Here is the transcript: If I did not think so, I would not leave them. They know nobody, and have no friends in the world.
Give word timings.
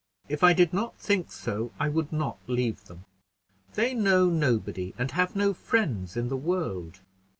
If 0.27 0.43
I 0.43 0.53
did 0.53 0.73
not 0.73 0.97
think 0.97 1.31
so, 1.31 1.71
I 1.79 1.87
would 1.87 2.11
not 2.11 2.39
leave 2.47 2.85
them. 2.85 3.05
They 3.75 3.93
know 3.93 4.31
nobody, 4.31 4.95
and 4.97 5.11
have 5.11 5.35
no 5.35 5.53
friends 5.53 6.17
in 6.17 6.27
the 6.27 6.35
world. 6.37 7.01